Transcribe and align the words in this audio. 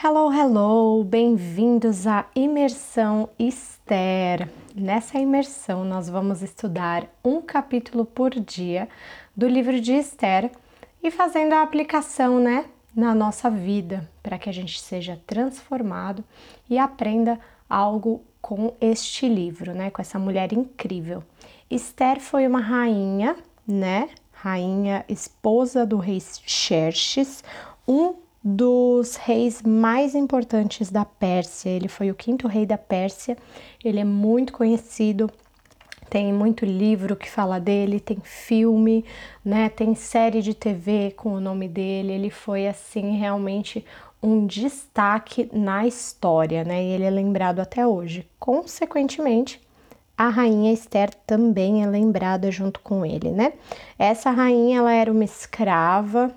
Hello, 0.00 0.32
hello! 0.32 1.02
Bem-vindos 1.02 2.06
à 2.06 2.26
Imersão 2.32 3.28
Esther. 3.36 4.48
Nessa 4.72 5.18
imersão, 5.18 5.84
nós 5.84 6.08
vamos 6.08 6.40
estudar 6.40 7.08
um 7.24 7.42
capítulo 7.42 8.04
por 8.04 8.30
dia 8.30 8.88
do 9.36 9.48
livro 9.48 9.80
de 9.80 9.92
Esther 9.94 10.52
e 11.02 11.10
fazendo 11.10 11.54
a 11.54 11.62
aplicação, 11.62 12.38
né, 12.38 12.66
na 12.94 13.12
nossa 13.12 13.50
vida, 13.50 14.08
para 14.22 14.38
que 14.38 14.48
a 14.48 14.52
gente 14.52 14.80
seja 14.80 15.20
transformado 15.26 16.22
e 16.70 16.78
aprenda 16.78 17.40
algo 17.68 18.22
com 18.40 18.74
este 18.80 19.28
livro, 19.28 19.74
né, 19.74 19.90
com 19.90 20.00
essa 20.00 20.16
mulher 20.16 20.52
incrível. 20.52 21.24
Esther 21.68 22.20
foi 22.20 22.46
uma 22.46 22.60
rainha, 22.60 23.34
né, 23.66 24.10
rainha 24.30 25.04
esposa 25.08 25.84
do 25.84 25.96
rei 25.96 26.20
Xerxes, 26.20 27.42
um 27.86 28.27
dos 28.42 29.16
reis 29.16 29.62
mais 29.62 30.14
importantes 30.14 30.90
da 30.90 31.04
Pérsia. 31.04 31.70
Ele 31.70 31.88
foi 31.88 32.10
o 32.10 32.14
quinto 32.14 32.46
rei 32.46 32.64
da 32.64 32.78
Pérsia. 32.78 33.36
Ele 33.84 34.00
é 34.00 34.04
muito 34.04 34.52
conhecido. 34.52 35.30
Tem 36.08 36.32
muito 36.32 36.64
livro 36.64 37.14
que 37.14 37.28
fala 37.28 37.60
dele, 37.60 38.00
tem 38.00 38.18
filme, 38.22 39.04
né? 39.44 39.68
Tem 39.68 39.94
série 39.94 40.40
de 40.40 40.54
TV 40.54 41.12
com 41.16 41.34
o 41.34 41.40
nome 41.40 41.68
dele. 41.68 42.12
Ele 42.12 42.30
foi 42.30 42.66
assim 42.66 43.18
realmente 43.18 43.84
um 44.22 44.46
destaque 44.46 45.50
na 45.52 45.86
história, 45.86 46.64
né? 46.64 46.82
E 46.82 46.92
ele 46.92 47.04
é 47.04 47.10
lembrado 47.10 47.60
até 47.60 47.86
hoje. 47.86 48.26
Consequentemente, 48.38 49.60
a 50.16 50.28
rainha 50.30 50.72
Esther 50.72 51.10
também 51.26 51.84
é 51.84 51.86
lembrada 51.86 52.50
junto 52.50 52.80
com 52.80 53.04
ele, 53.06 53.30
né? 53.30 53.52
Essa 53.98 54.30
rainha 54.30 54.78
ela 54.78 54.92
era 54.92 55.12
uma 55.12 55.24
escrava 55.24 56.34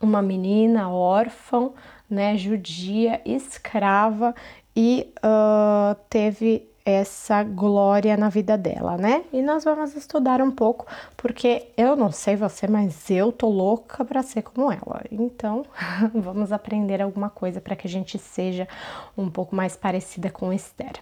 uma 0.00 0.22
menina 0.22 0.90
órfã, 0.90 1.70
né, 2.08 2.36
judia, 2.36 3.20
escrava 3.24 4.34
e 4.74 5.12
uh, 5.18 5.94
teve 6.08 6.68
essa 6.84 7.42
glória 7.42 8.16
na 8.16 8.30
vida 8.30 8.56
dela, 8.56 8.96
né? 8.96 9.22
E 9.30 9.42
nós 9.42 9.62
vamos 9.62 9.94
estudar 9.94 10.40
um 10.40 10.50
pouco, 10.50 10.86
porque 11.18 11.66
eu 11.76 11.94
não 11.94 12.10
sei 12.10 12.34
você, 12.34 12.66
mas 12.66 13.10
eu 13.10 13.30
tô 13.30 13.46
louca 13.50 14.02
para 14.06 14.22
ser 14.22 14.40
como 14.40 14.72
ela. 14.72 15.02
Então, 15.10 15.66
vamos 16.14 16.50
aprender 16.50 17.02
alguma 17.02 17.28
coisa 17.28 17.60
para 17.60 17.76
que 17.76 17.86
a 17.86 17.90
gente 17.90 18.18
seja 18.18 18.66
um 19.18 19.28
pouco 19.28 19.54
mais 19.54 19.76
parecida 19.76 20.30
com 20.30 20.50
Esther. 20.50 20.94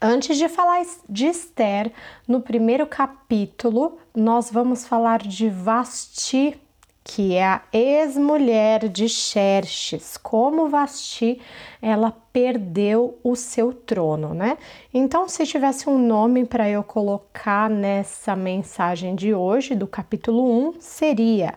Antes 0.00 0.38
de 0.38 0.48
falar 0.48 0.82
de 1.06 1.26
Esther, 1.26 1.92
no 2.26 2.40
primeiro 2.40 2.86
capítulo, 2.86 3.98
nós 4.14 4.50
vamos 4.50 4.86
falar 4.86 5.18
de 5.18 5.50
Vasti 5.50 6.58
que 7.08 7.36
é 7.36 7.44
a 7.46 7.62
ex-mulher 7.72 8.88
de 8.88 9.08
Xerxes, 9.08 10.16
como 10.16 10.68
Vasti 10.68 11.40
ela 11.80 12.10
perdeu 12.32 13.16
o 13.22 13.36
seu 13.36 13.72
trono, 13.72 14.34
né? 14.34 14.58
Então, 14.92 15.28
se 15.28 15.46
tivesse 15.46 15.88
um 15.88 16.04
nome 16.04 16.44
para 16.44 16.68
eu 16.68 16.82
colocar 16.82 17.70
nessa 17.70 18.34
mensagem 18.34 19.14
de 19.14 19.32
hoje, 19.32 19.76
do 19.76 19.86
capítulo 19.86 20.68
1, 20.70 20.80
seria 20.80 21.54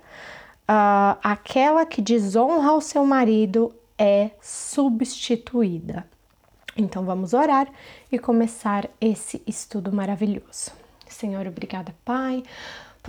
uh, 0.70 1.18
aquela 1.24 1.84
que 1.84 2.00
desonra 2.00 2.74
o 2.74 2.80
seu 2.80 3.04
marido 3.04 3.74
é 3.98 4.30
substituída. 4.40 6.06
Então, 6.78 7.04
vamos 7.06 7.34
orar 7.34 7.68
e 8.12 8.20
começar 8.20 8.88
esse 9.02 9.42
estudo 9.48 9.92
maravilhoso. 9.92 10.72
Senhor, 11.08 11.48
obrigada, 11.48 11.96
Pai 12.06 12.44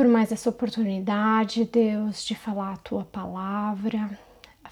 por 0.01 0.09
mais 0.09 0.33
essa 0.33 0.49
oportunidade, 0.49 1.67
Deus, 1.67 2.25
de 2.25 2.35
falar 2.35 2.73
a 2.73 2.77
tua 2.79 3.05
palavra. 3.05 4.19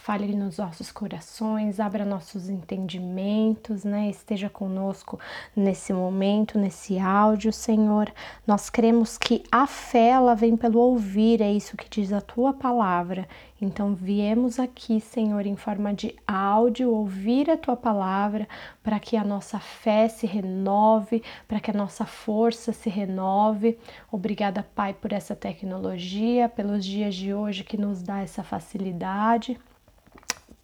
Fale 0.01 0.35
nos 0.35 0.57
nossos 0.59 0.93
corações, 0.93 1.81
abra 1.81 2.05
nossos 2.05 2.49
entendimentos, 2.49 3.85
né? 3.85 4.09
Esteja 4.09 4.49
conosco 4.49 5.19
nesse 5.55 5.93
momento, 5.93 6.57
nesse 6.57 6.99
áudio, 6.99 7.53
Senhor. 7.53 8.11
Nós 8.47 8.71
cremos 8.71 9.19
que 9.19 9.43
a 9.51 9.67
fé 9.67 10.11
ela 10.11 10.35
vem 10.35 10.57
pelo 10.57 10.79
ouvir, 10.79 11.43
é 11.43 11.53
isso 11.53 11.77
que 11.77 11.91
diz 11.91 12.13
a 12.13 12.23
tua 12.23 12.55
palavra. 12.55 13.29
Então, 13.61 13.95
viemos 13.95 14.59
aqui, 14.59 15.01
Senhor, 15.01 15.45
em 15.45 15.57
forma 15.57 15.93
de 15.93 16.15
áudio, 16.27 16.91
ouvir 16.91 17.51
a 17.51 17.57
tua 17.57 17.77
palavra, 17.77 18.49
para 18.83 19.01
que 19.01 19.17
a 19.17 19.25
nossa 19.25 19.59
fé 19.59 20.09
se 20.09 20.27
renove, 20.27 21.23
para 21.47 21.61
que 21.61 21.73
a 21.73 21.75
nossa 21.75 22.07
força 22.07 22.73
se 22.73 22.89
renove. 22.89 23.77
Obrigada, 24.11 24.65
Pai, 24.75 24.95
por 24.95 25.13
essa 25.13 25.35
tecnologia, 25.35 26.49
pelos 26.49 26.85
dias 26.85 27.17
de 27.17 27.35
hoje 27.35 27.65
que 27.65 27.77
nos 27.77 28.01
dá 28.01 28.21
essa 28.21 28.45
facilidade. 28.45 29.59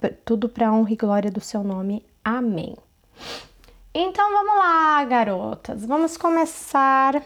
Tudo 0.09 0.49
para 0.49 0.73
honra 0.73 0.93
e 0.93 0.97
glória 0.97 1.31
do 1.31 1.41
seu 1.41 1.63
nome. 1.63 2.05
Amém. 2.25 2.77
Então 3.95 4.33
vamos 4.33 4.57
lá, 4.57 5.05
garotas. 5.05 5.87
Vamos 5.87 6.17
começar 6.17 7.23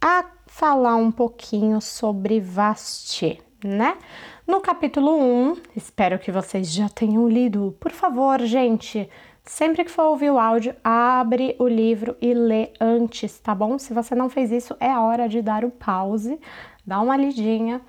a 0.00 0.24
falar 0.46 0.96
um 0.96 1.10
pouquinho 1.10 1.80
sobre 1.80 2.40
Vasti, 2.40 3.42
né? 3.64 3.98
No 4.46 4.60
capítulo 4.60 5.18
1, 5.20 5.56
espero 5.74 6.18
que 6.18 6.30
vocês 6.30 6.72
já 6.72 6.88
tenham 6.88 7.28
lido. 7.28 7.76
Por 7.80 7.90
favor, 7.90 8.40
gente, 8.42 9.10
sempre 9.44 9.84
que 9.84 9.90
for 9.90 10.04
ouvir 10.04 10.30
o 10.30 10.38
áudio, 10.38 10.76
abre 10.84 11.56
o 11.58 11.66
livro 11.66 12.16
e 12.20 12.32
lê 12.32 12.70
antes, 12.80 13.40
tá 13.40 13.54
bom? 13.54 13.76
Se 13.76 13.92
você 13.92 14.14
não 14.14 14.30
fez 14.30 14.52
isso, 14.52 14.76
é 14.78 14.96
hora 14.96 15.28
de 15.28 15.42
dar 15.42 15.64
o 15.64 15.70
pause, 15.70 16.38
dá 16.86 17.00
uma 17.00 17.16
lidinha 17.16 17.80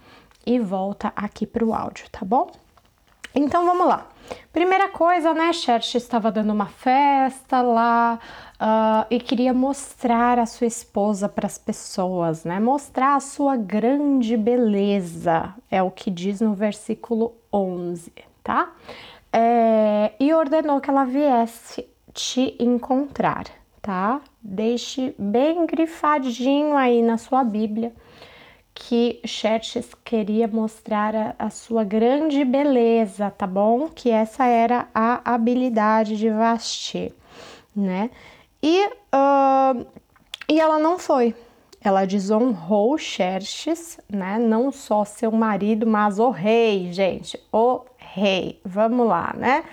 e 0.45 0.57
volta 0.59 1.13
aqui 1.15 1.45
para 1.45 1.63
o 1.63 1.73
áudio, 1.73 2.09
tá 2.11 2.25
bom? 2.25 2.49
Então 3.33 3.65
vamos 3.65 3.87
lá. 3.87 4.07
Primeira 4.51 4.89
coisa, 4.89 5.33
né? 5.33 5.53
Xerxes 5.53 6.03
estava 6.03 6.31
dando 6.31 6.51
uma 6.51 6.65
festa 6.65 7.61
lá 7.61 8.19
uh, 8.55 9.05
e 9.09 9.19
queria 9.19 9.53
mostrar 9.53 10.39
a 10.39 10.45
sua 10.45 10.67
esposa 10.67 11.29
para 11.29 11.45
as 11.45 11.57
pessoas, 11.57 12.43
né? 12.43 12.59
Mostrar 12.59 13.15
a 13.15 13.19
sua 13.19 13.55
grande 13.55 14.35
beleza, 14.35 15.53
é 15.69 15.81
o 15.81 15.91
que 15.91 16.09
diz 16.09 16.41
no 16.41 16.53
versículo 16.53 17.35
11, 17.53 18.11
tá? 18.43 18.73
É, 19.31 20.13
e 20.19 20.33
ordenou 20.33 20.81
que 20.81 20.89
ela 20.89 21.05
viesse 21.05 21.87
te 22.13 22.55
encontrar, 22.59 23.45
tá? 23.81 24.19
Deixe 24.41 25.13
bem 25.19 25.65
grifadinho 25.67 26.75
aí 26.75 27.01
na 27.01 27.17
sua 27.17 27.43
Bíblia 27.43 27.93
que 28.79 29.19
Xerxes 29.25 29.93
queria 30.05 30.47
mostrar 30.47 31.15
a, 31.15 31.35
a, 31.39 31.49
sua 31.49 31.83
grande 31.83 32.45
beleza, 32.45 33.31
tá 33.31 33.47
bom? 33.47 33.89
Que 33.89 34.11
essa 34.11 34.45
era 34.45 34.87
a 34.93 35.33
habilidade 35.33 36.15
de 36.15 36.29
Vasti, 36.29 37.11
né? 37.75 38.11
E, 38.61 38.85
uh, 38.85 39.85
e 40.47 40.59
ela 40.59 40.77
não 40.77 40.99
foi. 40.99 41.35
Ela 41.81 42.05
desonrou 42.05 42.97
Xerxes, 42.97 43.99
né? 44.07 44.37
Não 44.37 44.71
só 44.71 45.03
seu 45.03 45.31
marido, 45.31 45.87
mas 45.87 46.19
o 46.19 46.29
rei, 46.29 46.93
gente. 46.93 47.39
O 47.51 47.81
rei. 47.97 48.61
Vamos 48.63 49.07
lá, 49.07 49.33
né? 49.35 49.63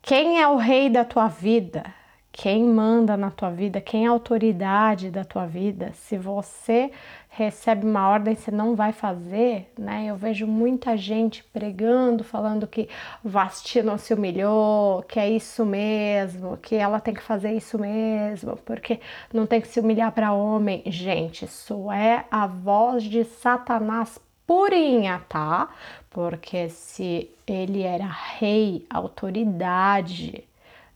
Quem 0.00 0.40
é 0.40 0.48
o 0.48 0.56
rei 0.56 0.88
da 0.88 1.04
tua 1.04 1.28
vida? 1.28 1.84
Quem 2.32 2.64
manda 2.64 3.14
na 3.14 3.30
tua 3.30 3.50
vida? 3.50 3.78
Quem 3.80 4.06
é 4.06 4.08
a 4.08 4.10
autoridade 4.10 5.10
da 5.10 5.22
tua 5.22 5.46
vida? 5.46 5.92
Se 5.92 6.16
você 6.16 6.90
recebe 7.28 7.86
uma 7.86 8.08
ordem, 8.08 8.34
você 8.34 8.50
não 8.50 8.74
vai 8.74 8.90
fazer, 8.90 9.70
né? 9.78 10.06
Eu 10.06 10.16
vejo 10.16 10.46
muita 10.46 10.96
gente 10.96 11.44
pregando, 11.44 12.24
falando 12.24 12.66
que 12.66 12.88
Vasti 13.22 13.82
não 13.82 13.98
se 13.98 14.14
humilhou, 14.14 15.02
que 15.02 15.20
é 15.20 15.28
isso 15.30 15.64
mesmo, 15.66 16.56
que 16.56 16.74
ela 16.74 17.00
tem 17.00 17.12
que 17.12 17.22
fazer 17.22 17.52
isso 17.52 17.78
mesmo, 17.78 18.56
porque 18.64 18.98
não 19.32 19.46
tem 19.46 19.60
que 19.60 19.68
se 19.68 19.78
humilhar 19.78 20.10
para 20.12 20.32
homem. 20.32 20.82
Gente, 20.86 21.44
isso 21.44 21.92
é 21.92 22.24
a 22.30 22.46
voz 22.46 23.04
de 23.04 23.24
Satanás 23.24 24.18
purinha, 24.46 25.22
tá? 25.28 25.68
Porque 26.10 26.68
se 26.70 27.30
ele 27.46 27.82
era 27.82 28.06
rei, 28.06 28.86
autoridade, 28.90 30.44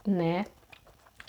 né? 0.07 0.47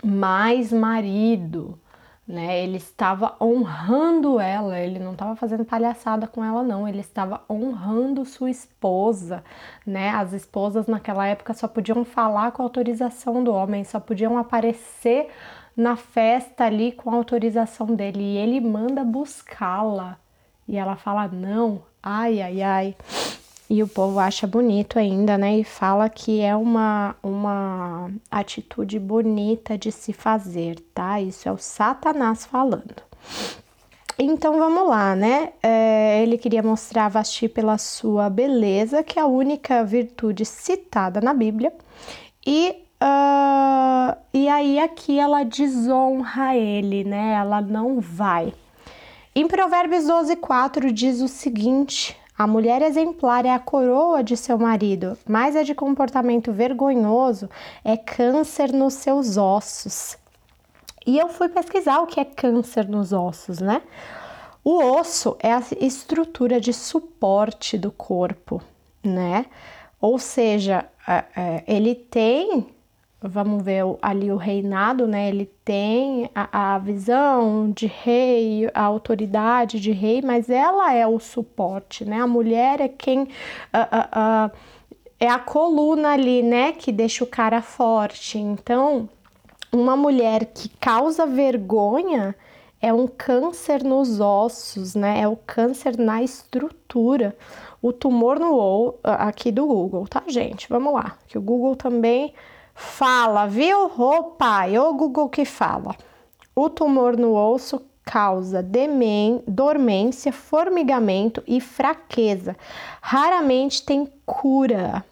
Mais 0.03 0.71
marido, 0.71 1.79
né? 2.27 2.61
Ele 2.63 2.77
estava 2.77 3.35
honrando 3.41 4.39
ela, 4.39 4.79
ele 4.79 4.99
não 4.99 5.13
estava 5.13 5.35
fazendo 5.35 5.63
palhaçada 5.63 6.27
com 6.27 6.43
ela, 6.43 6.61
não, 6.63 6.87
ele 6.87 6.99
estava 6.99 7.41
honrando 7.49 8.25
sua 8.25 8.49
esposa, 8.49 9.43
né? 9.85 10.09
As 10.09 10.33
esposas 10.33 10.87
naquela 10.87 11.25
época 11.25 11.53
só 11.53 11.67
podiam 11.67 12.03
falar 12.03 12.51
com 12.51 12.61
autorização 12.61 13.43
do 13.43 13.53
homem, 13.53 13.83
só 13.83 13.99
podiam 13.99 14.37
aparecer 14.37 15.29
na 15.75 15.95
festa 15.95 16.65
ali 16.65 16.91
com 16.91 17.11
autorização 17.11 17.87
dele, 17.87 18.21
e 18.21 18.37
ele 18.37 18.59
manda 18.59 19.03
buscá-la. 19.03 20.17
E 20.67 20.75
ela 20.75 20.95
fala: 20.97 21.27
não, 21.27 21.83
ai, 22.03 22.41
ai, 22.41 22.61
ai 22.61 22.95
e 23.69 23.83
o 23.83 23.87
povo 23.87 24.19
acha 24.19 24.47
bonito 24.47 24.97
ainda, 24.97 25.37
né? 25.37 25.57
E 25.57 25.63
fala 25.63 26.09
que 26.09 26.41
é 26.41 26.55
uma, 26.55 27.15
uma 27.21 28.09
atitude 28.31 28.97
bonita 28.97 29.77
de 29.77 29.91
se 29.91 30.13
fazer, 30.13 30.79
tá? 30.93 31.19
Isso 31.19 31.49
é 31.49 31.51
o 31.51 31.57
Satanás 31.57 32.45
falando. 32.45 32.95
Então 34.17 34.57
vamos 34.57 34.87
lá, 34.87 35.15
né? 35.15 35.53
É, 35.61 36.23
ele 36.23 36.37
queria 36.37 36.63
mostrar 36.63 37.09
Vasti 37.09 37.47
pela 37.47 37.77
sua 37.77 38.29
beleza, 38.29 39.03
que 39.03 39.19
é 39.19 39.21
a 39.21 39.27
única 39.27 39.83
virtude 39.83 40.45
citada 40.45 41.21
na 41.21 41.33
Bíblia, 41.33 41.73
e 42.45 42.83
Uh, 42.99 44.17
e 44.33 44.49
aí 44.49 44.79
aqui 44.79 45.19
ela 45.19 45.43
desonra 45.43 46.55
ele, 46.55 47.03
né? 47.03 47.33
Ela 47.33 47.61
não 47.61 47.99
vai. 47.99 48.51
Em 49.35 49.47
Provérbios 49.47 50.07
12, 50.07 50.35
4 50.37 50.91
diz 50.91 51.21
o 51.21 51.27
seguinte: 51.27 52.17
a 52.37 52.45
mulher 52.45 52.81
exemplar 52.81 53.45
é 53.45 53.53
a 53.53 53.59
coroa 53.59 54.23
de 54.23 54.37
seu 54.37 54.57
marido, 54.57 55.17
mas 55.27 55.55
a 55.55 55.63
de 55.63 55.73
comportamento 55.73 56.51
vergonhoso 56.51 57.49
é 57.83 57.97
câncer 57.97 58.71
nos 58.71 58.93
seus 58.93 59.37
ossos. 59.37 60.17
E 61.05 61.17
eu 61.17 61.29
fui 61.29 61.49
pesquisar 61.49 61.99
o 61.99 62.07
que 62.07 62.19
é 62.19 62.25
câncer 62.25 62.87
nos 62.87 63.11
ossos, 63.11 63.59
né? 63.59 63.81
O 64.63 64.83
osso 64.83 65.37
é 65.39 65.53
a 65.53 65.63
estrutura 65.79 66.59
de 66.59 66.73
suporte 66.73 67.77
do 67.77 67.91
corpo, 67.91 68.61
né? 69.01 69.45
Ou 69.99 70.19
seja, 70.19 70.85
ele 71.65 71.95
tem 71.95 72.67
vamos 73.21 73.63
ver 73.63 73.83
ali 74.01 74.31
o 74.31 74.37
reinado, 74.37 75.07
né? 75.07 75.29
Ele 75.29 75.45
tem 75.65 76.29
a, 76.35 76.75
a, 76.75 76.77
visão 76.77 77.71
de 77.71 77.87
rei, 77.87 78.69
a 78.73 78.83
autoridade 78.83 79.79
de 79.79 79.91
rei, 79.91 80.21
mas 80.21 80.49
ela 80.49 80.93
é 80.93 81.05
o 81.07 81.19
suporte, 81.19 82.05
né? 82.05 82.21
A 82.21 82.27
mulher 82.27 82.79
é 82.79 82.87
quem. 82.87 83.23
Uh, 83.23 83.25
uh, 83.25 84.47
uh, 84.47 84.51
é 85.19 85.27
a 85.27 85.39
coluna 85.39 86.09
ali, 86.09 86.43
né? 86.43 86.71
Que 86.73 86.91
deixa 86.91 87.23
o 87.23 87.27
cara 87.27 87.61
forte. 87.61 88.37
Então, 88.37 89.09
uma 89.71 89.97
mulher 89.97 90.45
que 90.45 90.69
causa 90.69 91.25
vergonha 91.25 92.35
é 92.79 92.93
um 92.93 93.07
câncer 93.07 93.83
nos 93.83 94.19
ossos, 94.19 94.93
né? 94.93 95.21
É 95.21 95.27
o 95.27 95.35
câncer 95.35 95.97
na 95.97 96.21
estrutura. 96.21 97.35
O 97.81 97.91
tumor 97.91 98.39
no 98.39 98.95
aqui 99.03 99.51
do 99.51 99.65
Google, 99.65 100.07
tá, 100.07 100.23
gente? 100.27 100.67
Vamos 100.69 100.93
lá, 100.93 101.17
que 101.27 101.37
o 101.37 101.41
Google 101.41 101.75
também 101.75 102.33
Fala, 102.79 103.47
viu? 103.47 103.85
Ô 103.97 104.23
pai, 104.23 104.77
ô 104.77 104.93
Google 104.93 105.29
que 105.29 105.45
fala. 105.45 105.95
O 106.55 106.69
tumor 106.69 107.17
no 107.17 107.33
osso 107.33 107.81
causa 108.05 108.61
demen, 108.61 109.41
dormência, 109.47 110.31
formigamento 110.31 111.43
e 111.47 111.59
fraqueza. 111.59 112.55
Raramente 113.01 113.83
tem 113.83 114.07
cura. 114.27 115.03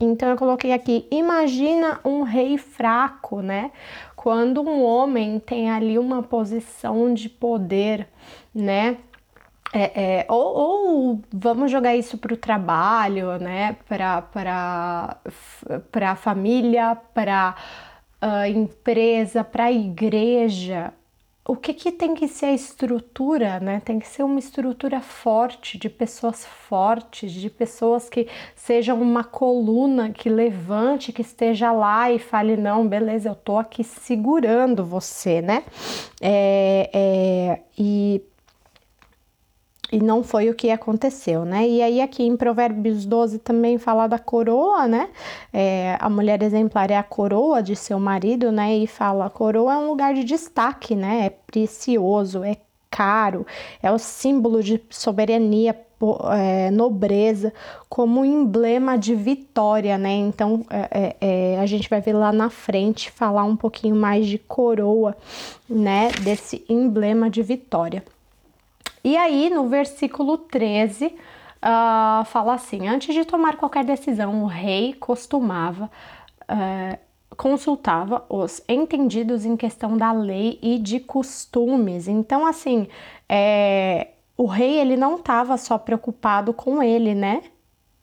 Então 0.00 0.30
eu 0.30 0.36
coloquei 0.36 0.72
aqui, 0.72 1.06
imagina 1.12 2.00
um 2.04 2.22
rei 2.22 2.58
fraco, 2.58 3.40
né? 3.40 3.70
Quando 4.16 4.60
um 4.60 4.82
homem 4.82 5.38
tem 5.38 5.70
ali 5.70 6.00
uma 6.00 6.24
posição 6.24 7.14
de 7.14 7.28
poder, 7.28 8.08
né? 8.52 8.96
É, 9.72 10.18
é, 10.18 10.26
ou, 10.28 10.54
ou, 10.54 11.20
vamos 11.32 11.70
jogar 11.70 11.96
isso 11.96 12.18
para 12.18 12.34
o 12.34 12.36
trabalho, 12.36 13.38
né? 13.38 13.76
Para 13.88 14.22
a 16.10 16.16
família, 16.16 16.94
para 17.14 17.56
a 18.20 18.48
empresa, 18.48 19.42
para 19.42 19.64
a 19.64 19.72
igreja. 19.72 20.92
O 21.44 21.56
que, 21.56 21.74
que 21.74 21.90
tem 21.90 22.14
que 22.14 22.28
ser 22.28 22.46
a 22.46 22.52
estrutura, 22.52 23.58
né? 23.58 23.80
Tem 23.80 23.98
que 23.98 24.06
ser 24.06 24.22
uma 24.22 24.38
estrutura 24.38 25.00
forte, 25.00 25.76
de 25.78 25.88
pessoas 25.88 26.44
fortes, 26.46 27.32
de 27.32 27.50
pessoas 27.50 28.08
que 28.08 28.28
sejam 28.54 29.00
uma 29.00 29.24
coluna 29.24 30.10
que 30.10 30.28
levante, 30.28 31.12
que 31.12 31.22
esteja 31.22 31.72
lá 31.72 32.12
e 32.12 32.18
fale: 32.18 32.56
não, 32.58 32.86
beleza, 32.86 33.30
eu 33.30 33.34
tô 33.34 33.58
aqui 33.58 33.82
segurando 33.82 34.84
você, 34.84 35.40
né? 35.40 35.64
É, 36.20 36.90
é, 36.92 37.62
e 37.76 38.22
e 39.92 40.00
não 40.00 40.24
foi 40.24 40.48
o 40.48 40.54
que 40.54 40.70
aconteceu, 40.70 41.44
né? 41.44 41.68
E 41.68 41.82
aí 41.82 42.00
aqui 42.00 42.22
em 42.22 42.34
Provérbios 42.34 43.04
12 43.04 43.38
também 43.40 43.76
fala 43.76 44.06
da 44.06 44.18
coroa, 44.18 44.88
né? 44.88 45.10
É, 45.52 45.98
a 46.00 46.08
mulher 46.08 46.42
exemplar 46.42 46.90
é 46.90 46.96
a 46.96 47.02
coroa 47.02 47.62
de 47.62 47.76
seu 47.76 48.00
marido, 48.00 48.50
né? 48.50 48.74
E 48.74 48.86
fala, 48.86 49.26
a 49.26 49.30
coroa 49.30 49.74
é 49.74 49.76
um 49.76 49.88
lugar 49.88 50.14
de 50.14 50.24
destaque, 50.24 50.96
né? 50.96 51.26
É 51.26 51.30
precioso, 51.30 52.42
é 52.42 52.56
caro, 52.90 53.46
é 53.82 53.92
o 53.92 53.98
símbolo 53.98 54.62
de 54.62 54.80
soberania, 54.88 55.78
é, 56.34 56.70
nobreza, 56.70 57.52
como 57.88 58.24
emblema 58.24 58.96
de 58.96 59.14
vitória, 59.14 59.98
né? 59.98 60.12
Então 60.14 60.64
é, 60.70 60.88
é, 60.90 61.16
é, 61.54 61.60
a 61.60 61.66
gente 61.66 61.88
vai 61.90 62.00
ver 62.00 62.14
lá 62.14 62.32
na 62.32 62.48
frente 62.48 63.10
falar 63.10 63.44
um 63.44 63.56
pouquinho 63.56 63.94
mais 63.94 64.26
de 64.26 64.38
coroa, 64.38 65.14
né? 65.68 66.10
Desse 66.22 66.64
emblema 66.66 67.28
de 67.28 67.42
vitória. 67.42 68.02
E 69.04 69.16
aí, 69.16 69.50
no 69.50 69.68
versículo 69.68 70.38
13, 70.38 71.06
uh, 71.06 71.12
ah, 71.60 72.22
fala 72.26 72.54
assim: 72.54 72.86
Antes 72.88 73.14
de 73.14 73.24
tomar 73.24 73.56
qualquer 73.56 73.84
decisão, 73.84 74.42
o 74.44 74.46
rei 74.46 74.94
costumava. 74.94 75.90
Uh, 76.42 77.12
consultava 77.36 78.24
os 78.28 78.62
entendidos 78.68 79.44
em 79.44 79.56
questão 79.56 79.96
da 79.96 80.12
lei 80.12 80.58
e 80.62 80.78
de 80.78 81.00
costumes. 81.00 82.08
Então, 82.08 82.46
assim, 82.46 82.86
é, 83.28 84.08
o 84.36 84.46
rei 84.46 84.78
ele 84.78 84.96
não 84.96 85.16
estava 85.16 85.56
só 85.56 85.78
preocupado 85.78 86.52
com 86.52 86.82
ele, 86.82 87.14
né? 87.14 87.42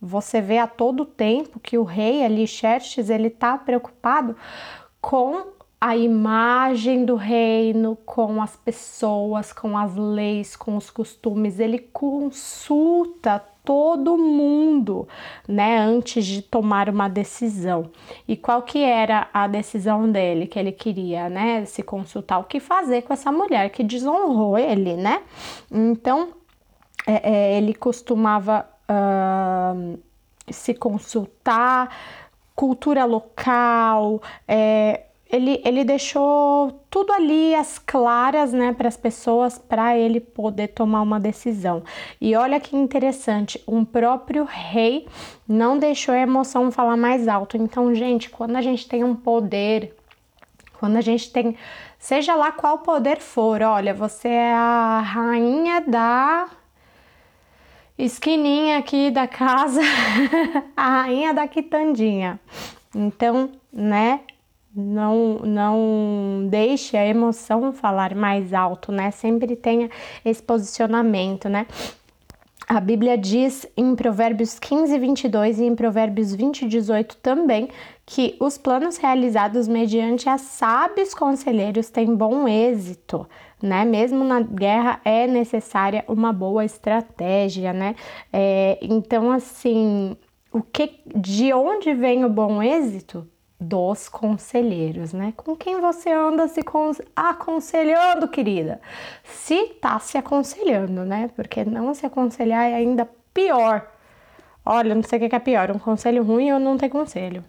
Você 0.02 0.42
vê 0.42 0.58
a 0.58 0.68
todo 0.68 1.06
tempo 1.06 1.60
que 1.60 1.78
o 1.78 1.84
rei 1.84 2.24
ali, 2.24 2.48
Xerxes, 2.48 3.10
ele 3.10 3.30
tá 3.30 3.58
preocupado 3.58 4.36
com 5.02 5.48
a 5.82 5.96
imagem 5.96 7.06
do 7.06 7.16
reino 7.16 7.96
com 8.06 8.42
as 8.42 8.56
pessoas, 8.56 9.54
com 9.54 9.78
as 9.78 9.96
leis, 9.96 10.56
com 10.56 10.76
os 10.76 10.90
costumes. 10.90 11.60
Ele 11.60 11.80
consulta 11.80 13.42
todo 13.64 14.18
mundo, 14.18 15.08
né, 15.48 15.78
antes 15.78 16.26
de 16.26 16.42
tomar 16.42 16.90
uma 16.90 17.08
decisão. 17.08 17.92
E 18.28 18.36
qual 18.36 18.64
que 18.64 18.80
era 18.80 19.30
a 19.34 19.48
decisão 19.48 20.12
dele 20.12 20.48
que 20.48 20.58
ele 20.58 20.72
queria, 20.72 21.30
né, 21.30 21.64
se 21.66 21.84
consultar 21.84 22.40
o 22.40 22.46
que 22.46 22.60
fazer 22.60 23.04
com 23.04 23.14
essa 23.14 23.32
mulher 23.32 23.70
que 23.70 23.84
desonrou 23.84 24.58
ele, 24.58 24.98
né? 24.98 25.22
Então 25.72 26.30
é, 27.06 27.32
é, 27.32 27.58
ele 27.58 27.74
costumava 27.74 28.68
uh, 28.90 30.00
se 30.50 30.74
consultar 30.74 31.96
cultura 32.56 33.06
local, 33.06 34.22
é, 34.48 35.04
ele, 35.30 35.62
ele 35.64 35.84
deixou 35.84 36.84
tudo 36.90 37.14
ali 37.14 37.54
as 37.54 37.78
claras, 37.78 38.52
né, 38.52 38.74
para 38.74 38.88
as 38.88 38.98
pessoas, 38.98 39.60
para 39.60 39.96
ele 39.96 40.20
poder 40.20 40.70
tomar 40.70 41.04
uma 41.04 41.20
decisão. 41.20 41.84
E 42.20 42.36
olha 42.36 42.60
que 42.60 42.76
interessante, 42.76 43.64
um 43.68 43.86
próprio 43.86 44.44
rei 44.44 45.08
não 45.48 45.78
deixou 45.78 46.16
a 46.16 46.20
emoção 46.20 46.72
falar 46.72 46.98
mais 46.98 47.28
alto. 47.28 47.56
Então, 47.56 47.94
gente, 47.94 48.30
quando 48.30 48.56
a 48.56 48.62
gente 48.62 48.90
tem 48.90 49.04
um 49.04 49.16
poder, 49.16 49.96
quando 50.80 50.98
a 50.98 51.02
gente 51.02 51.32
tem, 51.32 51.56
seja 52.00 52.34
lá 52.34 52.52
qual 52.52 52.80
poder 52.80 53.20
for, 53.20 53.62
olha, 53.62 53.94
você 53.94 54.30
é 54.30 54.54
a 54.54 55.00
rainha 55.00 55.82
da 55.82 56.50
esquininha 57.96 58.80
aqui 58.80 59.12
da 59.12 59.28
casa, 59.28 59.82
a 60.76 61.02
rainha 61.04 61.36
da 61.36 61.48
quitandinha. 61.48 62.40
Então, 62.96 63.52
né, 63.72 64.22
não, 64.80 65.40
não 65.40 66.48
deixe 66.50 66.96
a 66.96 67.06
emoção 67.06 67.72
falar 67.74 68.16
mais 68.16 68.54
alto, 68.54 68.92
né? 68.92 69.12
Sempre 69.12 69.56
tenha 69.56 69.90
esse 70.24 70.42
posicionamento, 70.42 71.50
né? 71.50 71.68
A 72.68 72.80
Bíblia 72.80 73.18
diz 73.18 73.66
em 73.76 73.96
Provérbios 73.96 74.60
15, 74.60 75.00
22 75.00 75.60
e 75.60 75.66
em 75.66 75.76
Provérbios 75.76 76.36
20, 76.36 76.68
18 76.68 77.18
também 77.18 77.68
que 78.06 78.36
os 78.40 78.58
planos 78.58 78.98
realizados 78.98 79.68
mediante 79.68 80.30
as 80.30 80.42
sábios 80.42 81.14
conselheiros 81.14 81.90
têm 81.90 82.16
bom 82.16 82.48
êxito, 82.48 83.28
né? 83.62 83.86
Mesmo 83.86 84.24
na 84.24 84.42
guerra 84.42 85.02
é 85.04 85.28
necessária 85.28 86.04
uma 86.08 86.34
boa 86.34 86.66
estratégia, 86.66 87.74
né? 87.74 87.96
É, 88.34 88.80
então, 88.82 89.32
assim, 89.32 90.16
o 90.52 90.62
que, 90.62 90.92
de 91.16 91.54
onde 91.54 91.94
vem 91.94 92.26
o 92.26 92.30
bom 92.30 92.62
êxito? 92.62 93.28
Dos 93.60 94.08
conselheiros, 94.08 95.12
né? 95.12 95.34
Com 95.36 95.56
quem 95.56 95.82
você 95.82 96.12
anda 96.12 96.48
se 96.48 96.62
aconselhando, 97.16 98.28
querida? 98.28 98.80
Se 99.24 99.66
tá 99.82 100.00
se 100.00 100.18
aconselhando, 100.18 101.04
né? 101.04 101.30
Porque 101.36 101.66
não 101.66 101.94
se 101.94 102.06
aconselhar 102.06 102.70
é 102.70 102.76
ainda 102.76 103.10
pior. 103.34 103.86
Olha, 104.66 104.96
não 104.96 105.04
sei 105.04 105.20
o 105.20 105.30
que 105.30 105.36
é 105.36 105.40
pior, 105.40 105.72
um 105.72 105.80
conselho 105.80 106.24
ruim 106.24 106.52
ou 106.52 106.60
não 106.60 106.78
ter 106.78 106.90
conselho. 106.90 107.44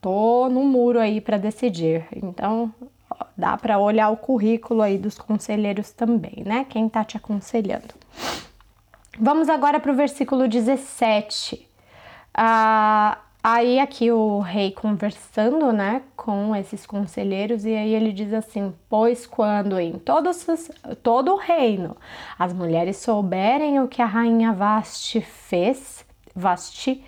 Tô 0.00 0.48
no 0.48 0.64
muro 0.64 0.98
aí 0.98 1.20
para 1.20 1.36
decidir. 1.36 2.06
Então, 2.14 2.72
dá 3.36 3.56
para 3.56 3.78
olhar 3.78 4.08
o 4.10 4.16
currículo 4.16 4.82
aí 4.82 4.98
dos 4.98 5.18
conselheiros 5.18 5.92
também, 5.92 6.42
né? 6.44 6.66
Quem 6.68 6.88
tá 6.88 7.04
te 7.04 7.16
aconselhando. 7.16 7.94
Vamos 9.18 9.48
agora 9.48 9.78
para 9.78 9.92
o 9.92 9.94
versículo 9.94 10.48
17. 10.48 11.68
Ah, 12.34 13.18
Aí 13.48 13.78
aqui 13.78 14.10
o 14.10 14.40
rei 14.40 14.72
conversando, 14.72 15.72
né, 15.72 16.02
com 16.16 16.52
esses 16.56 16.84
conselheiros 16.84 17.64
e 17.64 17.76
aí 17.76 17.94
ele 17.94 18.12
diz 18.12 18.32
assim: 18.32 18.74
"Pois 18.88 19.24
quando 19.24 19.78
em 19.78 20.00
todos 20.00 20.48
os, 20.48 20.68
todo 21.00 21.32
o 21.32 21.36
reino 21.36 21.96
as 22.36 22.52
mulheres 22.52 22.96
souberem 22.96 23.78
o 23.78 23.86
que 23.86 24.02
a 24.02 24.04
rainha 24.06 24.52
Vasti 24.52 25.20
fez, 25.20 26.04
Vasti 26.34 27.04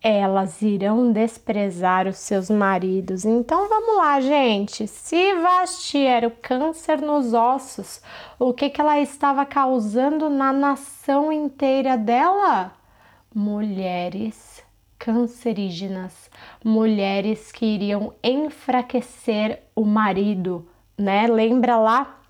elas 0.00 0.62
irão 0.62 1.10
desprezar 1.10 2.06
os 2.06 2.18
seus 2.18 2.48
maridos. 2.48 3.24
Então 3.24 3.68
vamos 3.68 3.96
lá, 3.96 4.20
gente. 4.20 4.86
Se 4.86 5.34
Vasti 5.42 5.98
era 5.98 6.28
o 6.28 6.30
câncer 6.30 7.00
nos 7.00 7.34
ossos, 7.34 8.00
o 8.38 8.54
que, 8.54 8.70
que 8.70 8.80
ela 8.80 9.00
estava 9.00 9.44
causando 9.44 10.30
na 10.30 10.52
nação 10.52 11.32
inteira 11.32 11.98
dela? 11.98 12.70
Mulheres 13.34 14.47
cancerígenas, 14.98 16.30
mulheres 16.64 17.52
que 17.52 17.64
iriam 17.64 18.12
enfraquecer 18.22 19.62
o 19.74 19.84
marido, 19.84 20.68
né? 20.96 21.26
Lembra 21.26 21.78
lá 21.78 22.20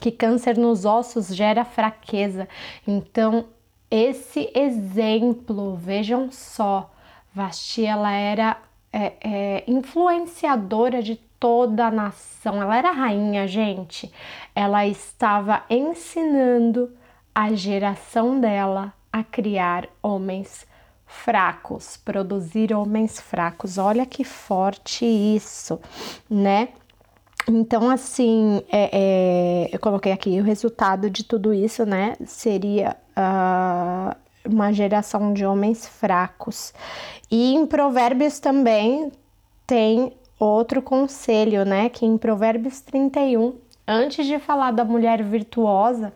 que 0.00 0.10
câncer 0.10 0.56
nos 0.56 0.84
ossos 0.84 1.28
gera 1.28 1.64
fraqueza. 1.64 2.48
Então, 2.86 3.46
esse 3.90 4.50
exemplo, 4.54 5.76
vejam 5.76 6.30
só, 6.30 6.90
Vasti 7.32 7.84
ela 7.84 8.12
era 8.12 8.56
é, 8.92 9.12
é, 9.20 9.64
influenciadora 9.66 11.02
de 11.02 11.16
toda 11.38 11.86
a 11.86 11.90
nação. 11.90 12.60
Ela 12.60 12.76
era 12.76 12.90
rainha, 12.90 13.46
gente. 13.46 14.12
Ela 14.54 14.86
estava 14.86 15.64
ensinando 15.70 16.90
a 17.34 17.52
geração 17.54 18.40
dela 18.40 18.92
a 19.12 19.22
criar 19.22 19.88
homens 20.02 20.66
fracos, 21.10 21.96
produzir 21.96 22.72
homens 22.72 23.20
fracos. 23.20 23.76
Olha 23.76 24.06
que 24.06 24.24
forte 24.24 25.04
isso, 25.04 25.78
né? 26.28 26.68
Então, 27.48 27.90
assim, 27.90 28.62
é, 28.70 28.90
é, 28.92 29.70
eu 29.72 29.78
coloquei 29.80 30.12
aqui 30.12 30.40
o 30.40 30.44
resultado 30.44 31.10
de 31.10 31.24
tudo 31.24 31.52
isso, 31.52 31.84
né? 31.84 32.14
Seria 32.24 32.96
uh, 33.16 34.16
uma 34.44 34.72
geração 34.72 35.32
de 35.32 35.44
homens 35.44 35.86
fracos. 35.86 36.72
E 37.30 37.54
em 37.54 37.66
Provérbios 37.66 38.38
também 38.38 39.10
tem 39.66 40.12
outro 40.38 40.80
conselho, 40.80 41.64
né? 41.64 41.88
Que 41.88 42.06
em 42.06 42.16
Provérbios 42.16 42.80
31, 42.80 43.56
antes 43.86 44.26
de 44.26 44.38
falar 44.38 44.70
da 44.70 44.84
mulher 44.84 45.22
virtuosa, 45.22 46.12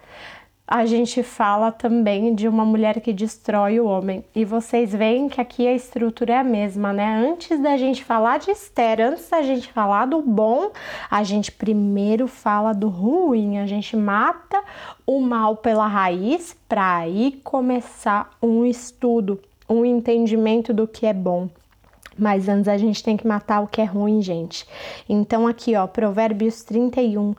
a 0.66 0.86
gente 0.86 1.22
fala 1.22 1.70
também 1.70 2.34
de 2.34 2.48
uma 2.48 2.64
mulher 2.64 3.00
que 3.00 3.12
destrói 3.12 3.78
o 3.78 3.84
homem. 3.86 4.24
E 4.34 4.46
vocês 4.46 4.92
veem 4.92 5.28
que 5.28 5.40
aqui 5.40 5.68
a 5.68 5.74
estrutura 5.74 6.32
é 6.32 6.38
a 6.38 6.44
mesma, 6.44 6.90
né? 6.90 7.22
Antes 7.22 7.60
da 7.60 7.76
gente 7.76 8.02
falar 8.02 8.38
de 8.38 8.50
Esther, 8.50 9.00
antes 9.00 9.28
da 9.28 9.42
gente 9.42 9.70
falar 9.70 10.06
do 10.06 10.22
bom, 10.22 10.70
a 11.10 11.22
gente 11.22 11.52
primeiro 11.52 12.26
fala 12.26 12.72
do 12.72 12.88
ruim, 12.88 13.58
a 13.58 13.66
gente 13.66 13.94
mata 13.94 14.62
o 15.06 15.20
mal 15.20 15.56
pela 15.56 15.86
raiz 15.86 16.56
para 16.66 16.96
aí 16.96 17.40
começar 17.44 18.30
um 18.42 18.64
estudo, 18.64 19.38
um 19.68 19.84
entendimento 19.84 20.72
do 20.72 20.88
que 20.88 21.04
é 21.04 21.12
bom. 21.12 21.48
Mas 22.16 22.48
antes 22.48 22.68
a 22.68 22.78
gente 22.78 23.02
tem 23.02 23.16
que 23.16 23.26
matar 23.26 23.60
o 23.60 23.66
que 23.66 23.80
é 23.80 23.84
ruim, 23.84 24.22
gente. 24.22 24.66
Então 25.08 25.46
aqui, 25.46 25.74
ó, 25.74 25.86
Provérbios 25.86 26.62
31 26.62 27.34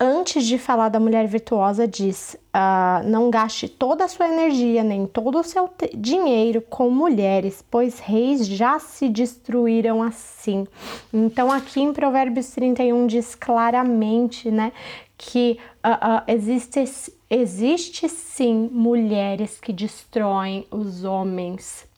antes 0.00 0.46
de 0.46 0.56
falar 0.56 0.88
da 0.88 0.98
mulher 0.98 1.26
virtuosa, 1.26 1.86
diz: 1.86 2.34
uh, 2.54 3.06
não 3.06 3.28
gaste 3.30 3.68
toda 3.68 4.04
a 4.04 4.08
sua 4.08 4.28
energia 4.28 4.82
nem 4.82 5.06
todo 5.06 5.38
o 5.38 5.44
seu 5.44 5.68
dinheiro 5.94 6.62
com 6.62 6.88
mulheres, 6.88 7.62
pois 7.70 7.98
reis 7.98 8.46
já 8.46 8.78
se 8.78 9.08
destruíram 9.08 10.02
assim. 10.02 10.66
Então, 11.12 11.52
aqui 11.52 11.80
em 11.80 11.92
Provérbios 11.92 12.48
31 12.50 13.06
diz 13.06 13.34
claramente, 13.34 14.50
né, 14.50 14.72
que 15.18 15.58
uh, 15.84 15.90
uh, 15.90 16.22
existe, 16.26 16.82
existe 17.28 18.08
sim 18.08 18.70
mulheres 18.72 19.60
que 19.60 19.72
destroem 19.72 20.66
os 20.70 21.04
homens 21.04 21.89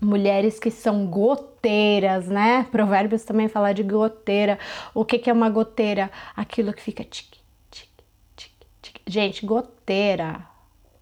mulheres 0.00 0.58
que 0.58 0.70
são 0.70 1.06
goteiras, 1.06 2.28
né? 2.28 2.66
Provérbios 2.70 3.24
também 3.24 3.48
fala 3.48 3.72
de 3.72 3.82
goteira. 3.82 4.58
O 4.94 5.04
que, 5.04 5.18
que 5.18 5.30
é 5.30 5.32
uma 5.32 5.48
goteira? 5.50 6.10
Aquilo 6.36 6.72
que 6.72 6.82
fica 6.82 7.04
tique, 7.04 7.40
tique, 7.70 8.04
tique, 8.36 8.66
tique. 8.82 9.00
Gente, 9.06 9.46
goteira 9.46 10.46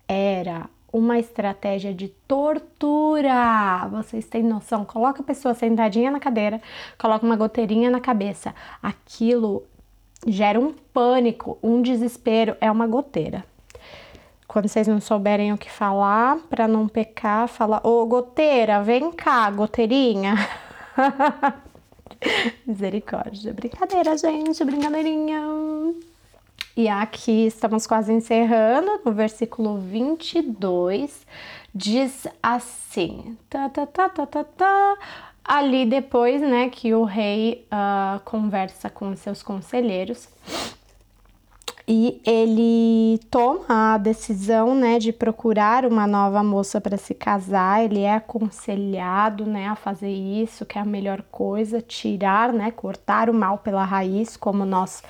era 0.06 0.68
uma 0.92 1.18
estratégia 1.18 1.94
de 1.94 2.08
tortura. 2.08 3.88
Vocês 3.90 4.26
têm 4.26 4.42
noção? 4.42 4.84
Coloca 4.84 5.22
a 5.22 5.24
pessoa 5.24 5.54
sentadinha 5.54 6.10
na 6.10 6.20
cadeira, 6.20 6.60
coloca 6.98 7.24
uma 7.24 7.36
goteirinha 7.36 7.90
na 7.90 8.00
cabeça. 8.00 8.54
Aquilo 8.82 9.64
gera 10.26 10.60
um 10.60 10.72
pânico, 10.72 11.58
um 11.62 11.80
desespero. 11.80 12.56
É 12.60 12.70
uma 12.70 12.86
goteira. 12.86 13.44
Quando 14.52 14.68
vocês 14.68 14.86
não 14.86 15.00
souberem 15.00 15.50
o 15.50 15.56
que 15.56 15.70
falar, 15.70 16.36
para 16.50 16.68
não 16.68 16.86
pecar, 16.86 17.48
fala: 17.48 17.80
Ô 17.82 18.04
goteira, 18.04 18.82
vem 18.82 19.10
cá, 19.10 19.50
goteirinha. 19.50 20.34
Misericórdia. 22.66 23.54
Brincadeira, 23.54 24.14
gente, 24.18 24.62
brincadeirinha. 24.62 25.40
E 26.76 26.86
aqui 26.86 27.46
estamos 27.46 27.86
quase 27.86 28.12
encerrando, 28.12 29.00
no 29.02 29.12
versículo 29.12 29.78
22, 29.78 31.26
diz 31.74 32.26
assim: 32.42 33.38
tá, 33.48 33.70
tá, 33.70 33.86
tá, 33.86 34.10
tá, 34.10 34.26
tá, 34.26 34.44
tá. 34.44 34.98
Ali 35.42 35.86
depois, 35.86 36.42
né, 36.42 36.68
que 36.68 36.92
o 36.92 37.04
rei 37.04 37.66
uh, 37.72 38.20
conversa 38.20 38.90
com 38.90 39.16
seus 39.16 39.42
conselheiros, 39.42 40.28
e 41.86 42.20
ele 42.24 43.18
toma 43.30 43.94
a 43.94 43.98
decisão, 43.98 44.74
né, 44.74 44.98
de 44.98 45.12
procurar 45.12 45.84
uma 45.84 46.06
nova 46.06 46.42
moça 46.42 46.80
para 46.80 46.96
se 46.96 47.14
casar. 47.14 47.84
Ele 47.84 48.00
é 48.00 48.14
aconselhado, 48.14 49.44
né, 49.44 49.68
a 49.68 49.74
fazer 49.74 50.12
isso, 50.12 50.64
que 50.64 50.78
é 50.78 50.80
a 50.80 50.84
melhor 50.84 51.22
coisa, 51.30 51.80
tirar, 51.80 52.52
né, 52.52 52.70
cortar 52.70 53.28
o 53.28 53.34
mal 53.34 53.58
pela 53.58 53.84
raiz, 53.84 54.36
como 54.36 54.64
nós 54.64 55.02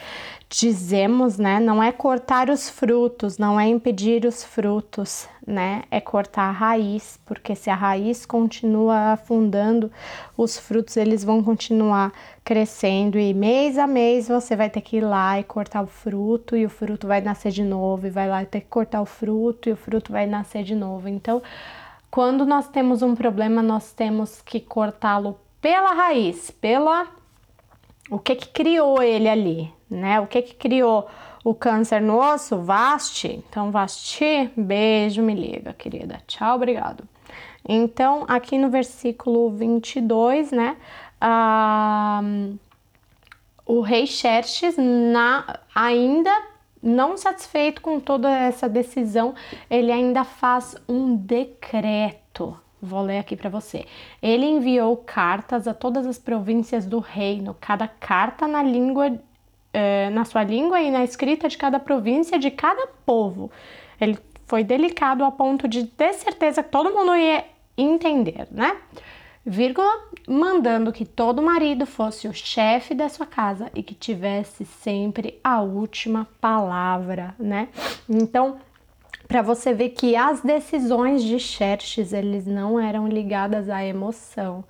dizemos, 0.53 1.39
né? 1.39 1.59
Não 1.59 1.83
é 1.83 1.91
cortar 1.91 2.51
os 2.51 2.69
frutos, 2.69 3.39
não 3.39 3.59
é 3.59 3.67
impedir 3.67 4.27
os 4.27 4.45
frutos, 4.45 5.27
né? 5.47 5.83
É 5.91 5.99
cortar 5.99 6.43
a 6.43 6.51
raiz, 6.51 7.19
porque 7.25 7.55
se 7.55 7.71
a 7.71 7.75
raiz 7.75 8.27
continua 8.27 9.13
afundando, 9.13 9.91
os 10.37 10.59
frutos 10.59 10.99
eles 10.99 11.25
vão 11.25 11.43
continuar 11.43 12.13
crescendo 12.45 13.19
e 13.19 13.33
mês 13.33 13.79
a 13.79 13.87
mês 13.87 14.29
você 14.29 14.55
vai 14.55 14.69
ter 14.69 14.83
que 14.83 14.99
ir 14.99 15.01
lá 15.01 15.41
e 15.41 15.45
cortar 15.45 15.83
o 15.83 15.87
fruto 15.87 16.55
e 16.55 16.67
o 16.67 16.71
fruto 16.71 17.07
vai 17.07 17.23
nascer 17.23 17.51
de 17.51 17.65
novo 17.65 18.07
e 18.07 18.11
vai 18.11 18.29
lá 18.29 18.45
ter 18.45 18.61
que 18.61 18.69
cortar 18.69 19.01
o 19.01 19.07
fruto 19.07 19.71
e 19.71 19.73
o 19.73 19.77
fruto 19.77 20.13
vai 20.13 20.27
nascer 20.27 20.63
de 20.65 20.75
novo. 20.75 21.09
Então, 21.09 21.43
quando 22.11 22.45
nós 22.45 22.69
temos 22.69 23.01
um 23.01 23.15
problema, 23.15 23.63
nós 23.63 23.95
temos 23.95 24.43
que 24.43 24.61
cortá-lo 24.61 25.41
pela 25.63 25.95
raiz, 25.95 26.51
pela 26.51 27.07
o 28.11 28.19
que 28.19 28.35
que 28.35 28.49
criou 28.49 29.03
ele 29.03 29.29
ali, 29.29 29.73
né? 29.93 30.21
O 30.21 30.27
que 30.27 30.43
que 30.43 30.55
criou 30.55 31.09
o 31.45 31.55
câncer 31.55 32.01
no 32.01 32.19
osso? 32.19 32.59
Vaste. 32.59 33.43
Então, 33.49 33.71
Vasti, 33.71 34.51
beijo, 34.57 35.23
me 35.23 35.35
liga, 35.35 35.73
querida. 35.73 36.21
Tchau, 36.27 36.57
obrigado. 36.57 37.05
Então, 37.69 38.25
aqui 38.29 38.59
no 38.59 38.71
versículo 38.71 39.51
22, 39.51 40.51
né? 40.51 40.77
Ah, 41.21 42.21
o 43.65 43.81
rei 43.81 44.07
Xerxes, 44.07 44.77
na, 44.77 45.61
ainda 45.75 46.33
não 46.83 47.17
satisfeito 47.17 47.81
com 47.81 48.01
toda 48.01 48.29
essa 48.29 48.69
decisão, 48.69 49.35
ele 49.71 49.93
ainda 49.93 50.25
faz 50.25 50.77
um 50.89 51.15
decreto 51.15 52.57
Vou 52.85 53.01
ler 53.01 53.19
aqui 53.19 53.37
para 53.37 53.49
você. 53.49 53.87
Ele 54.21 54.45
enviou 54.45 54.97
cartas 54.97 55.69
a 55.69 55.75
todas 55.75 56.05
as 56.05 56.19
províncias 56.19 56.85
do 56.85 56.99
reino, 56.99 57.57
cada 57.61 57.87
carta 57.87 58.49
na 58.49 58.61
língua, 58.61 59.21
eh, 59.73 60.11
na 60.11 60.25
sua 60.25 60.43
língua 60.43 60.81
e 60.81 60.91
na 60.91 61.05
escrita 61.05 61.49
de 61.49 61.57
cada 61.57 61.79
província, 61.79 62.39
de 62.39 62.51
cada 62.51 62.87
povo. 63.07 63.51
Ele 64.01 64.19
foi 64.47 64.63
delicado 64.63 65.25
a 65.25 65.31
ponto 65.31 65.67
de 65.67 65.87
ter 65.87 66.13
certeza 66.15 66.63
que 66.63 66.71
todo 66.71 66.93
mundo 66.93 67.17
ia 67.17 67.45
entender, 67.77 68.47
né? 68.51 68.77
Vírgula, 69.45 69.91
mandando 70.29 70.93
que 70.93 71.05
todo 71.05 71.43
marido 71.43 71.85
fosse 71.85 72.29
o 72.29 72.33
chefe 72.33 72.95
da 72.95 73.09
sua 73.09 73.27
casa 73.27 73.71
e 73.75 73.83
que 73.83 73.95
tivesse 73.95 74.65
sempre 74.65 75.41
a 75.43 75.61
última 75.61 76.29
palavra, 76.41 77.35
né? 77.39 77.69
Então, 78.09 78.59
para 79.27 79.43
você 79.43 79.73
ver 79.73 79.91
que 79.91 80.15
as 80.15 80.43
decisões 80.43 81.25
de 81.25 81.41
Xerxes 81.41 82.13
eles 82.13 82.47
não 82.47 82.79
eram 82.79 83.09
ligadas 83.09 83.69
à 83.69 83.85
emoção, 83.85 84.63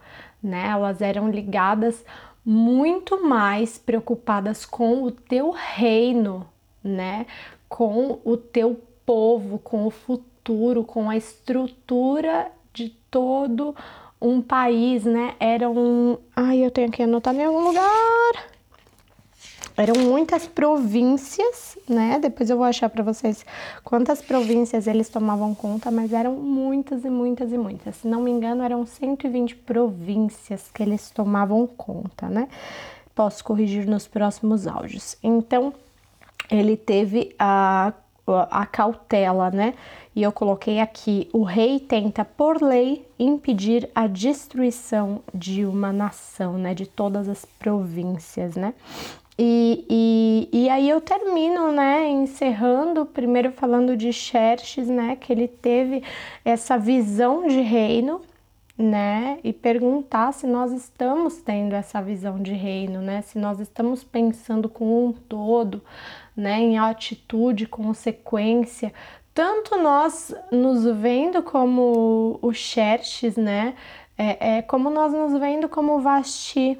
né? 0.42 0.68
Elas 0.68 1.02
eram 1.02 1.28
ligadas 1.28 2.04
muito 2.44 3.24
mais 3.24 3.78
preocupadas 3.78 4.64
com 4.64 5.02
o 5.02 5.10
teu 5.10 5.50
reino, 5.50 6.46
né? 6.82 7.26
Com 7.68 8.20
o 8.24 8.36
teu 8.36 8.80
povo, 9.06 9.58
com 9.58 9.86
o 9.86 9.90
futuro, 9.90 10.84
com 10.84 11.08
a 11.08 11.16
estrutura 11.16 12.50
de 12.72 12.90
todo 13.10 13.74
um 14.20 14.40
país, 14.40 15.04
né? 15.04 15.34
Era 15.40 15.68
um. 15.68 16.16
Ai, 16.34 16.64
eu 16.64 16.70
tenho 16.70 16.90
que 16.90 17.02
anotar 17.02 17.34
em 17.34 17.44
algum 17.44 17.64
lugar. 17.64 18.51
Eram 19.76 20.00
muitas 20.02 20.46
províncias, 20.46 21.78
né? 21.88 22.18
Depois 22.20 22.50
eu 22.50 22.56
vou 22.56 22.66
achar 22.66 22.90
para 22.90 23.02
vocês 23.02 23.44
quantas 23.82 24.20
províncias 24.20 24.86
eles 24.86 25.08
tomavam 25.08 25.54
conta, 25.54 25.90
mas 25.90 26.12
eram 26.12 26.34
muitas 26.34 27.04
e 27.04 27.10
muitas 27.10 27.52
e 27.52 27.58
muitas. 27.58 27.96
Se 27.96 28.06
não 28.06 28.22
me 28.22 28.30
engano, 28.30 28.62
eram 28.62 28.84
120 28.84 29.56
províncias 29.56 30.70
que 30.72 30.82
eles 30.82 31.10
tomavam 31.10 31.66
conta, 31.66 32.28
né? 32.28 32.48
Posso 33.14 33.42
corrigir 33.42 33.86
nos 33.86 34.06
próximos 34.06 34.66
áudios. 34.66 35.16
Então, 35.22 35.72
ele 36.50 36.76
teve 36.76 37.34
a, 37.38 37.94
a 38.26 38.66
cautela, 38.66 39.50
né? 39.50 39.74
E 40.14 40.22
eu 40.22 40.32
coloquei 40.32 40.80
aqui: 40.80 41.30
o 41.32 41.42
rei 41.42 41.80
tenta, 41.80 42.24
por 42.24 42.60
lei, 42.60 43.06
impedir 43.18 43.88
a 43.94 44.06
destruição 44.06 45.22
de 45.34 45.64
uma 45.64 45.92
nação, 45.92 46.58
né? 46.58 46.74
De 46.74 46.86
todas 46.86 47.28
as 47.28 47.44
províncias, 47.44 48.54
né? 48.54 48.74
E, 49.38 49.86
e, 50.52 50.64
e 50.64 50.68
aí 50.68 50.88
eu 50.88 51.00
termino, 51.00 51.72
né, 51.72 52.08
encerrando, 52.08 53.06
primeiro 53.06 53.50
falando 53.52 53.96
de 53.96 54.12
Xerxes, 54.12 54.88
né, 54.88 55.16
que 55.16 55.32
ele 55.32 55.48
teve 55.48 56.02
essa 56.44 56.76
visão 56.76 57.46
de 57.46 57.60
reino, 57.60 58.20
né, 58.76 59.38
e 59.42 59.52
perguntar 59.52 60.32
se 60.32 60.46
nós 60.46 60.72
estamos 60.72 61.36
tendo 61.36 61.74
essa 61.74 62.02
visão 62.02 62.40
de 62.42 62.52
reino, 62.52 63.00
né, 63.00 63.22
se 63.22 63.38
nós 63.38 63.58
estamos 63.58 64.04
pensando 64.04 64.68
com 64.68 65.06
um 65.06 65.12
todo, 65.12 65.82
né, 66.36 66.60
em 66.60 66.78
atitude, 66.78 67.66
consequência, 67.66 68.92
tanto 69.34 69.76
nós 69.78 70.34
nos 70.50 70.84
vendo 70.84 71.42
como 71.42 72.38
o 72.42 72.52
Xerxes, 72.52 73.36
né, 73.36 73.74
é, 74.16 74.58
é, 74.58 74.62
como 74.62 74.90
nós 74.90 75.12
nos 75.12 75.38
vendo 75.40 75.68
como 75.68 76.00
Vasti, 76.00 76.78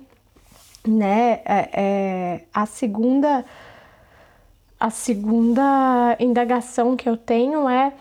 né? 0.87 1.41
É, 1.45 1.71
é, 1.73 2.45
a 2.53 2.67
segunda 2.67 3.45
a 4.79 4.91
segunda 4.91 6.17
indagação 6.19 6.97
que 6.97 7.09
eu 7.09 7.17
tenho 7.17 7.69
é 7.69 7.93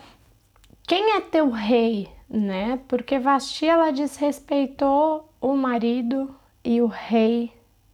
quem 0.82 1.12
é 1.14 1.20
teu 1.20 1.48
rei, 1.48 2.08
né? 2.28 2.80
Porque 2.88 3.20
Vasti 3.20 3.66
ela 3.66 3.92
desrespeitou 3.92 5.32
o 5.40 5.54
marido 5.56 6.34
e 6.64 6.80
o 6.82 6.86
rei 6.86 7.52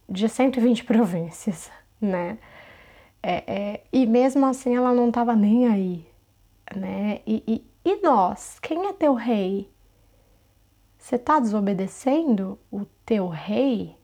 de 0.09 0.27
120 0.27 0.85
províncias, 0.85 1.69
né? 2.01 2.39
É, 3.21 3.43
é, 3.45 3.83
e 3.93 4.07
mesmo 4.07 4.45
assim 4.45 4.75
ela 4.75 4.91
não 4.91 5.09
estava 5.09 5.35
nem 5.35 5.67
aí, 5.67 6.07
né? 6.75 7.21
E, 7.27 7.43
e, 7.47 7.65
e 7.85 8.01
nós? 8.01 8.59
Quem 8.59 8.87
é 8.87 8.93
teu 8.93 9.13
rei? 9.13 9.69
Você 10.97 11.15
está 11.15 11.39
desobedecendo 11.39 12.57
o 12.71 12.85
teu 13.05 13.27
rei? 13.27 13.98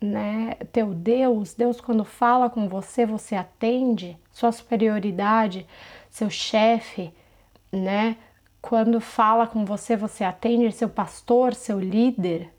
Né, 0.00 0.54
teu 0.72 0.94
Deus, 0.94 1.54
Deus 1.54 1.80
quando 1.80 2.04
fala 2.04 2.48
com 2.48 2.68
você, 2.68 3.04
você 3.04 3.34
atende, 3.34 4.16
sua 4.32 4.50
superioridade, 4.50 5.66
seu 6.08 6.30
chefe, 6.30 7.12
né, 7.70 8.16
quando 8.62 9.00
fala 9.00 9.46
com 9.46 9.64
você, 9.64 9.96
você 9.96 10.24
atende, 10.24 10.72
seu 10.72 10.88
pastor, 10.88 11.54
seu 11.54 11.78
líder, 11.78 12.52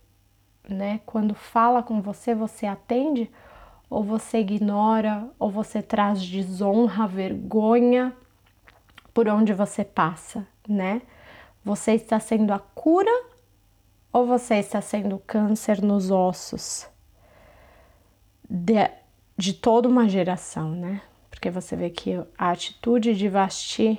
né, 0.70 1.02
quando 1.06 1.34
fala 1.34 1.82
com 1.82 2.02
você, 2.02 2.36
você 2.36 2.66
atende, 2.66 3.30
ou 3.90 4.04
você 4.04 4.40
ignora, 4.40 5.28
ou 5.38 5.52
você 5.52 5.82
traz 5.82 6.26
desonra, 6.26 7.06
vergonha 7.06 8.16
por 9.14 9.28
onde 9.28 9.54
você 9.54 9.84
passa, 9.84 10.48
né? 10.66 11.02
Você 11.64 11.92
está 11.94 12.18
sendo 12.18 12.54
a 12.54 12.60
cura 12.60 13.12
ou 14.14 14.26
você 14.26 14.56
está 14.56 14.80
sendo 14.80 15.20
câncer 15.20 15.82
nos 15.82 16.10
ossos? 16.10 16.91
De, 18.54 18.92
de 19.38 19.54
toda 19.54 19.88
uma 19.88 20.10
geração, 20.10 20.72
né? 20.72 21.02
Porque 21.30 21.50
você 21.50 21.74
vê 21.74 21.90
que 21.90 22.22
a 22.38 22.52
atitude 22.52 23.16
de 23.16 23.30
Vasti 23.30 23.98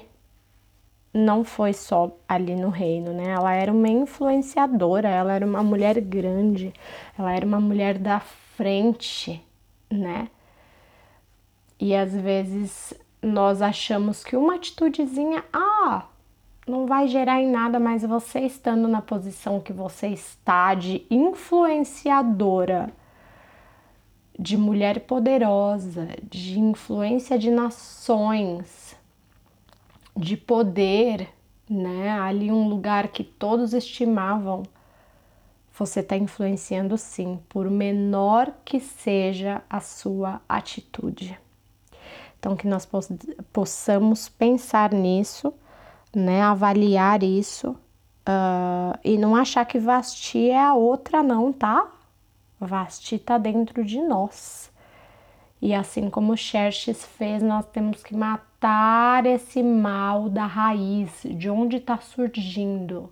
não 1.14 1.42
foi 1.42 1.72
só 1.72 2.14
ali 2.28 2.54
no 2.54 2.68
reino, 2.68 3.14
né? 3.14 3.30
Ela 3.30 3.54
era 3.54 3.72
uma 3.72 3.88
influenciadora, 3.88 5.08
ela 5.08 5.32
era 5.32 5.46
uma 5.46 5.62
mulher 5.62 5.98
grande, 6.02 6.70
ela 7.18 7.32
era 7.32 7.46
uma 7.46 7.60
mulher 7.60 7.96
da 7.96 8.20
frente, 8.20 9.42
né? 9.90 10.28
E 11.80 11.96
às 11.96 12.12
vezes 12.12 12.92
nós 13.22 13.62
achamos 13.62 14.22
que 14.22 14.36
uma 14.36 14.56
atitudezinha, 14.56 15.42
ah, 15.50 16.04
não 16.66 16.86
vai 16.86 17.08
gerar 17.08 17.40
em 17.40 17.50
nada, 17.50 17.80
mas 17.80 18.02
você 18.02 18.40
estando 18.40 18.86
na 18.86 19.00
posição 19.00 19.60
que 19.60 19.72
você 19.72 20.08
está 20.08 20.74
de 20.74 21.06
influenciadora, 21.10 22.92
de 24.38 24.56
mulher 24.56 25.00
poderosa, 25.00 26.08
de 26.28 26.58
influência 26.58 27.38
de 27.38 27.50
nações, 27.50 28.96
de 30.16 30.36
poder, 30.36 31.28
né? 31.68 32.10
Ali 32.10 32.50
um 32.50 32.68
lugar 32.68 33.08
que 33.08 33.24
todos 33.24 33.72
estimavam. 33.72 34.62
Você 35.78 36.00
está 36.00 36.16
influenciando 36.16 36.98
sim, 36.98 37.40
por 37.48 37.70
menor 37.70 38.52
que 38.64 38.78
seja 38.78 39.62
a 39.68 39.80
sua 39.80 40.40
atitude. 40.48 41.38
Então, 42.38 42.56
que 42.56 42.66
nós 42.66 42.88
possamos 43.52 44.28
pensar 44.28 44.92
nisso, 44.92 45.52
né? 46.14 46.42
Avaliar 46.42 47.22
isso 47.22 47.70
uh, 47.70 48.98
e 49.04 49.16
não 49.16 49.34
achar 49.34 49.64
que 49.64 49.78
Vasti 49.78 50.50
é 50.50 50.60
a 50.60 50.74
outra, 50.74 51.22
não, 51.22 51.52
tá? 51.52 51.86
Vasti 52.66 53.16
está 53.16 53.38
dentro 53.38 53.84
de 53.84 54.00
nós. 54.00 54.72
E 55.60 55.72
assim 55.72 56.10
como 56.10 56.36
Xerxes 56.36 57.04
fez, 57.04 57.40
nós 57.40 57.64
temos 57.66 58.02
que 58.02 58.16
matar 58.16 59.24
esse 59.24 59.62
mal 59.62 60.28
da 60.28 60.44
raiz, 60.44 61.22
de 61.24 61.48
onde 61.48 61.76
está 61.76 61.98
surgindo. 61.98 63.08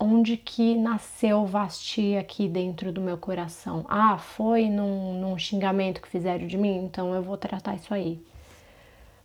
Onde 0.00 0.38
que 0.38 0.74
nasceu 0.74 1.44
Vasti 1.44 2.16
aqui 2.16 2.48
dentro 2.48 2.90
do 2.90 3.02
meu 3.02 3.18
coração? 3.18 3.84
Ah, 3.86 4.16
foi 4.16 4.70
num, 4.70 5.20
num 5.20 5.38
xingamento 5.38 6.00
que 6.00 6.08
fizeram 6.08 6.46
de 6.46 6.56
mim? 6.56 6.76
Então 6.84 7.14
eu 7.14 7.22
vou 7.22 7.36
tratar 7.36 7.74
isso 7.74 7.92
aí. 7.92 8.18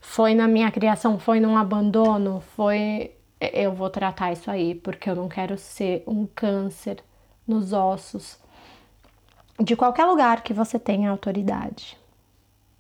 Foi 0.02 0.34
na 0.36 0.50
minha 0.50 0.70
criação? 0.72 1.18
Foi 1.18 1.40
num 1.40 1.58
abandono? 1.58 2.42
Foi. 2.56 3.12
Eu 3.40 3.74
vou 3.74 3.90
tratar 3.90 4.34
isso 4.34 4.52
aí, 4.52 4.76
porque 4.76 5.10
eu 5.10 5.16
não 5.16 5.30
quero 5.30 5.58
ser 5.58 6.04
um 6.06 6.26
câncer 6.26 7.02
nos 7.48 7.72
ossos 7.72 8.38
de 9.60 9.76
qualquer 9.76 10.06
lugar 10.06 10.42
que 10.42 10.54
você 10.54 10.80
tenha 10.80 11.12
autoridade, 11.12 11.98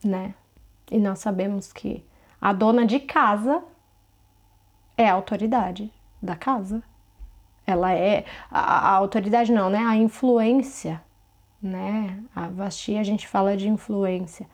né? 0.03 0.33
E 0.89 0.97
nós 0.97 1.19
sabemos 1.19 1.73
que 1.73 2.03
a 2.39 2.53
dona 2.53 2.85
de 2.85 2.99
casa 2.99 3.61
é 4.97 5.09
a 5.09 5.13
autoridade 5.13 5.91
da 6.21 6.35
casa. 6.35 6.81
Ela 7.65 7.93
é 7.93 8.25
a, 8.49 8.89
a 8.89 8.91
autoridade 8.93 9.51
não, 9.51 9.69
né? 9.69 9.79
A 9.79 9.95
influência, 9.95 11.03
né? 11.61 12.23
A 12.35 12.47
Vasti 12.47 12.97
a 12.97 13.03
gente 13.03 13.27
fala 13.27 13.57
de 13.57 13.67
influência. 13.67 14.47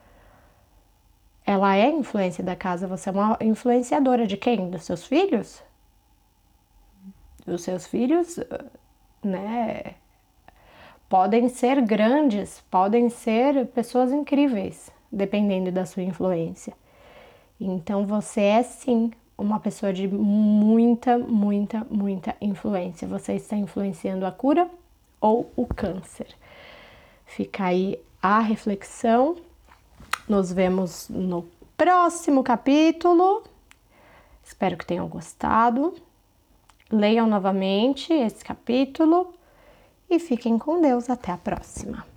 Ela 1.45 1.75
é 1.75 1.89
influência 1.89 2.43
da 2.43 2.55
casa. 2.55 2.87
Você 2.87 3.09
é 3.09 3.11
uma 3.11 3.37
influenciadora 3.39 4.25
de 4.25 4.35
quem? 4.35 4.69
Dos 4.71 4.83
seus 4.83 5.05
filhos? 5.05 5.63
Dos 7.45 7.61
seus 7.63 7.85
filhos, 7.85 8.39
né? 9.23 9.95
Podem 11.09 11.49
ser 11.49 11.81
grandes, 11.81 12.63
podem 12.69 13.09
ser 13.09 13.67
pessoas 13.67 14.11
incríveis, 14.11 14.89
dependendo 15.11 15.71
da 15.71 15.85
sua 15.85 16.03
influência. 16.03 16.73
Então 17.59 18.05
você 18.05 18.41
é 18.41 18.63
sim 18.63 19.11
uma 19.37 19.59
pessoa 19.59 19.93
de 19.93 20.07
muita, 20.07 21.17
muita, 21.17 21.85
muita 21.89 22.35
influência. 22.41 23.07
Você 23.07 23.33
está 23.33 23.55
influenciando 23.55 24.25
a 24.25 24.31
cura 24.31 24.69
ou 25.21 25.51
o 25.55 25.65
câncer. 25.65 26.27
Fica 27.25 27.65
aí 27.65 27.99
a 28.21 28.39
reflexão. 28.39 29.35
Nos 30.27 30.51
vemos 30.51 31.07
no 31.09 31.45
próximo 31.77 32.43
capítulo. 32.43 33.43
Espero 34.43 34.77
que 34.77 34.85
tenham 34.85 35.07
gostado. 35.07 35.93
Leiam 36.91 37.27
novamente 37.27 38.13
esse 38.13 38.43
capítulo 38.43 39.33
e 40.09 40.19
fiquem 40.19 40.57
com 40.57 40.81
Deus. 40.81 41.09
Até 41.09 41.31
a 41.31 41.37
próxima! 41.37 42.14